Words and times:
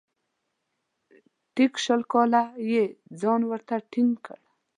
ټیک 1.53 1.73
شل 1.85 2.01
کاله 2.11 2.41
یې 2.71 2.83
ځان 3.21 3.41
ورته 3.49 3.75
ټینګ 3.91 4.11
کړ. 4.25 4.39